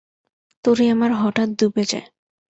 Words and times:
তরী 0.65 0.85
আমার 0.93 1.11
হঠাৎ 1.13 1.49
ডুবে 1.59 1.83
যায়। 1.83 2.07